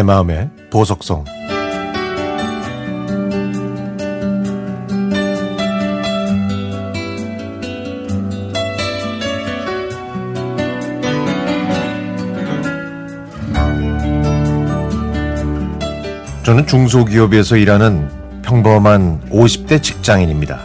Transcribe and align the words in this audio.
내 0.00 0.02
마음의 0.02 0.48
보석성 0.70 1.26
저는 16.44 16.66
중소기업에서 16.66 17.56
일하는 17.58 18.08
평범한 18.40 19.20
50대 19.28 19.82
직장인입니다. 19.82 20.60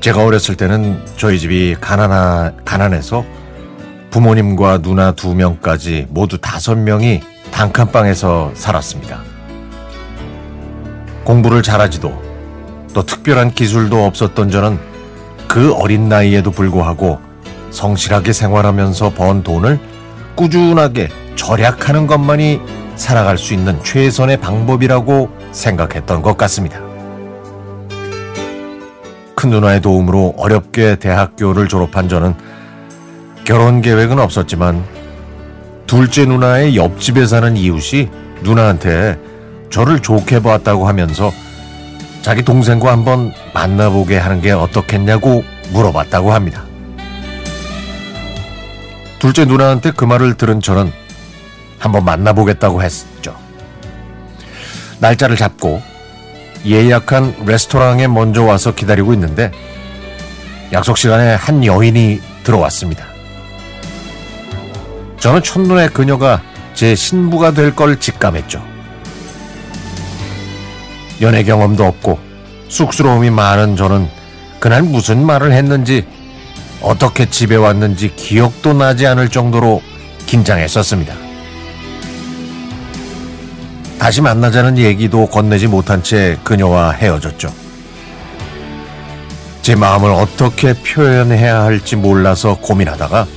제가 0.00 0.24
어렸을 0.24 0.56
때는 0.56 1.04
저희 1.18 1.38
집이 1.38 1.76
가난하, 1.82 2.52
가난해서 2.64 3.26
부모님과 4.10 4.78
누나 4.78 5.12
두 5.12 5.34
명까지 5.34 6.06
모두 6.08 6.38
다섯 6.38 6.76
명이 6.76 7.31
단칸방에서 7.52 8.52
살았습니다. 8.54 9.22
공부를 11.24 11.62
잘하지도 11.62 12.20
또 12.92 13.02
특별한 13.04 13.52
기술도 13.52 14.04
없었던 14.04 14.50
저는 14.50 14.78
그 15.46 15.72
어린 15.74 16.08
나이에도 16.08 16.50
불구하고 16.50 17.20
성실하게 17.70 18.32
생활하면서 18.32 19.14
번 19.14 19.42
돈을 19.42 19.78
꾸준하게 20.34 21.08
절약하는 21.36 22.06
것만이 22.06 22.60
살아갈 22.96 23.38
수 23.38 23.54
있는 23.54 23.82
최선의 23.82 24.38
방법이라고 24.38 25.30
생각했던 25.52 26.22
것 26.22 26.36
같습니다. 26.36 26.80
큰 29.34 29.50
누나의 29.50 29.80
도움으로 29.80 30.34
어렵게 30.36 30.96
대학교를 30.96 31.68
졸업한 31.68 32.08
저는 32.08 32.34
결혼 33.44 33.80
계획은 33.80 34.18
없었지만 34.18 34.84
둘째 35.92 36.24
누나의 36.24 36.74
옆집에 36.74 37.26
사는 37.26 37.54
이웃이 37.54 38.08
누나한테 38.40 39.18
저를 39.68 40.00
좋게 40.00 40.40
보았다고 40.40 40.88
하면서 40.88 41.30
자기 42.22 42.42
동생과 42.42 42.90
한번 42.90 43.34
만나보게 43.52 44.16
하는 44.16 44.40
게 44.40 44.52
어떻겠냐고 44.52 45.44
물어봤다고 45.70 46.32
합니다. 46.32 46.64
둘째 49.18 49.44
누나한테 49.44 49.90
그 49.90 50.06
말을 50.06 50.32
들은 50.38 50.62
저는 50.62 50.90
한번 51.78 52.06
만나보겠다고 52.06 52.82
했죠. 52.82 53.36
날짜를 54.98 55.36
잡고 55.36 55.82
예약한 56.64 57.34
레스토랑에 57.44 58.06
먼저 58.06 58.42
와서 58.44 58.74
기다리고 58.74 59.12
있는데 59.12 59.52
약속 60.72 60.96
시간에 60.96 61.34
한 61.34 61.62
여인이 61.62 62.18
들어왔습니다. 62.44 63.11
저는 65.22 65.40
첫눈에 65.44 65.86
그녀가 65.86 66.42
제 66.74 66.96
신부가 66.96 67.52
될 67.52 67.76
걸 67.76 68.00
직감했죠. 68.00 68.60
연애 71.20 71.44
경험도 71.44 71.84
없고 71.84 72.18
쑥스러움이 72.68 73.30
많은 73.30 73.76
저는 73.76 74.08
그날 74.58 74.82
무슨 74.82 75.24
말을 75.24 75.52
했는지 75.52 76.04
어떻게 76.80 77.30
집에 77.30 77.54
왔는지 77.54 78.16
기억도 78.16 78.72
나지 78.72 79.06
않을 79.06 79.28
정도로 79.28 79.80
긴장했었습니다. 80.26 81.14
다시 84.00 84.22
만나자는 84.22 84.76
얘기도 84.76 85.26
건네지 85.26 85.68
못한 85.68 86.02
채 86.02 86.36
그녀와 86.42 86.90
헤어졌죠. 86.90 87.54
제 89.62 89.76
마음을 89.76 90.10
어떻게 90.10 90.74
표현해야 90.74 91.62
할지 91.62 91.94
몰라서 91.94 92.56
고민하다가 92.60 93.28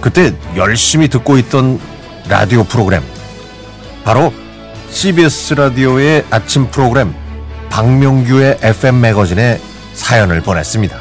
그때 0.00 0.32
열심히 0.56 1.08
듣고 1.08 1.38
있던 1.38 1.80
라디오 2.28 2.64
프로그램 2.64 3.02
바로 4.04 4.32
CBS 4.90 5.54
라디오의 5.54 6.24
아침 6.30 6.70
프로그램 6.70 7.14
박명규의 7.70 8.58
FM 8.62 9.00
매거진에 9.00 9.60
사연을 9.94 10.40
보냈습니다. 10.40 10.96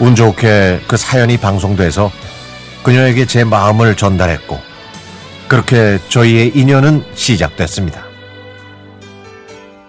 운 0.00 0.14
좋게 0.14 0.80
그 0.88 0.96
사연이 0.96 1.36
방송돼서 1.36 2.10
그녀에게 2.82 3.26
제 3.26 3.44
마음을 3.44 3.96
전달했고 3.96 4.58
그렇게 5.48 5.98
저희의 6.08 6.52
인연은 6.54 7.04
시작됐습니다. 7.14 8.04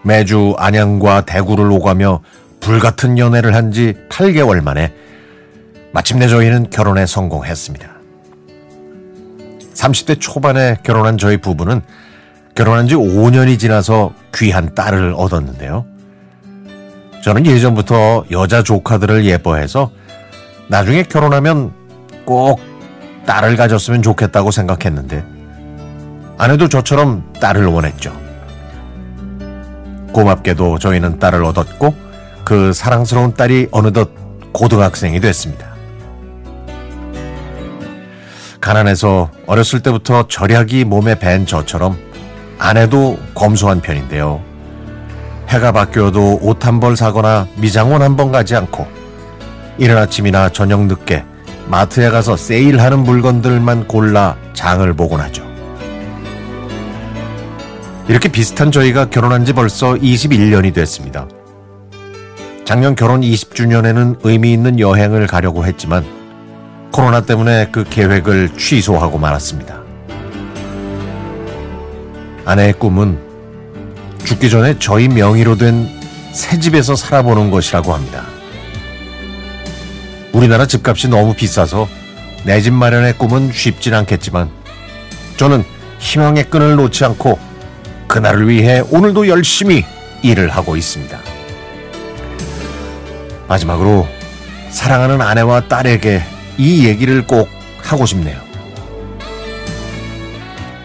매주 0.03 0.55
안양과 0.57 1.21
대구를 1.25 1.71
오가며 1.71 2.21
불같은 2.59 3.17
연애를 3.17 3.55
한 3.55 3.71
지 3.71 3.93
8개월 4.09 4.61
만에 4.61 4.93
마침내 5.93 6.27
저희는 6.27 6.69
결혼에 6.69 7.05
성공했습니다. 7.05 7.89
30대 9.73 10.19
초반에 10.19 10.77
결혼한 10.83 11.17
저희 11.17 11.37
부부는 11.37 11.81
결혼한 12.55 12.87
지 12.87 12.95
5년이 12.95 13.59
지나서 13.59 14.13
귀한 14.35 14.73
딸을 14.75 15.13
얻었는데요. 15.17 15.85
저는 17.23 17.45
예전부터 17.45 18.25
여자 18.31 18.63
조카들을 18.63 19.25
예뻐해서 19.25 19.91
나중에 20.67 21.03
결혼하면 21.03 21.71
꼭 22.25 22.59
딸을 23.25 23.55
가졌으면 23.55 24.01
좋겠다고 24.01 24.51
생각했는데 24.51 25.23
아내도 26.37 26.67
저처럼 26.67 27.33
딸을 27.39 27.65
원했죠. 27.65 28.11
고맙게도 30.13 30.79
저희는 30.79 31.19
딸을 31.19 31.43
얻었고 31.43 31.93
그 32.43 32.73
사랑스러운 32.73 33.33
딸이 33.33 33.67
어느덧 33.71 34.09
고등학생이 34.51 35.19
됐습니다. 35.19 35.70
가난해서 38.71 39.29
어렸을 39.47 39.81
때부터 39.81 40.27
절약이 40.29 40.85
몸에 40.85 41.19
밴 41.19 41.45
저처럼 41.45 41.97
아내도 42.57 43.19
검소한 43.35 43.81
편인데요. 43.81 44.41
해가 45.49 45.73
바뀌어도 45.73 46.39
옷 46.41 46.65
한 46.65 46.79
벌 46.79 46.95
사거나 46.95 47.47
미장원 47.57 48.01
한 48.01 48.15
번 48.15 48.31
가지 48.31 48.55
않고 48.55 48.87
이른 49.77 49.97
아침이나 49.97 50.47
저녁 50.49 50.85
늦게 50.85 51.25
마트에 51.67 52.09
가서 52.11 52.37
세일하는 52.37 52.99
물건들만 52.99 53.89
골라 53.89 54.37
장을 54.53 54.93
보곤 54.93 55.19
하죠. 55.19 55.43
이렇게 58.07 58.29
비슷한 58.29 58.71
저희가 58.71 59.09
결혼한 59.09 59.43
지 59.43 59.51
벌써 59.51 59.95
21년이 59.95 60.73
됐습니다. 60.73 61.27
작년 62.63 62.95
결혼 62.95 63.19
20주년에는 63.19 64.19
의미 64.23 64.53
있는 64.53 64.79
여행을 64.79 65.27
가려고 65.27 65.65
했지만 65.65 66.20
코로나 66.91 67.21
때문에 67.21 67.69
그 67.71 67.83
계획을 67.83 68.57
취소하고 68.57 69.17
말았습니다. 69.17 69.81
아내의 72.45 72.73
꿈은 72.73 73.19
죽기 74.25 74.49
전에 74.49 74.77
저희 74.79 75.07
명의로 75.07 75.55
된 75.57 76.01
새 76.31 76.57
집에서 76.59 76.95
살아보는 76.95 77.51
것이라고 77.51 77.93
합니다. 77.93 78.23
우리나라 80.31 80.65
집값이 80.65 81.09
너무 81.09 81.33
비싸서 81.33 81.87
내 82.45 82.61
집 82.61 82.73
마련의 82.73 83.17
꿈은 83.17 83.51
쉽진 83.51 83.93
않겠지만 83.93 84.49
저는 85.37 85.63
희망의 85.99 86.49
끈을 86.49 86.75
놓지 86.77 87.03
않고 87.05 87.37
그날을 88.07 88.47
위해 88.47 88.81
오늘도 88.89 89.27
열심히 89.27 89.85
일을 90.21 90.49
하고 90.49 90.75
있습니다. 90.75 91.19
마지막으로 93.47 94.07
사랑하는 94.69 95.21
아내와 95.21 95.67
딸에게 95.67 96.23
이 96.57 96.85
얘기를 96.85 97.25
꼭 97.25 97.49
하고 97.83 98.05
싶네요. 98.05 98.39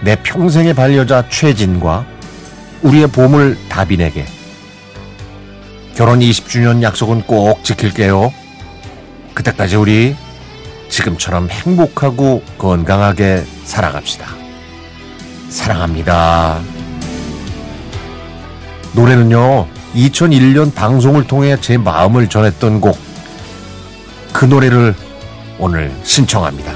내 0.02 0.16
평생의 0.16 0.74
반려자 0.74 1.28
최진과 1.28 2.06
우리의 2.82 3.08
보물 3.08 3.58
다빈에게 3.68 4.24
결혼 5.94 6.20
20주년 6.20 6.82
약속은 6.82 7.22
꼭 7.22 7.64
지킬게요. 7.64 8.32
그때까지 9.34 9.76
우리 9.76 10.14
지금처럼 10.88 11.48
행복하고 11.50 12.42
건강하게 12.58 13.44
살아갑시다. 13.64 14.26
사랑합니다. 15.48 16.60
노래는요, 18.94 19.66
2001년 19.94 20.74
방송을 20.74 21.26
통해 21.26 21.56
제 21.60 21.76
마음을 21.76 22.28
전했던 22.28 22.80
곡, 22.80 22.98
그 24.32 24.44
노래를 24.44 24.94
오늘 25.58 25.90
신청합니다. 26.02 26.72